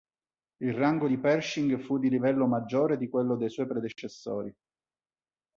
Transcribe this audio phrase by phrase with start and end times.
[0.63, 4.51] Il rango di Pershing fu di livello maggiore di quello dei suoi predecessori.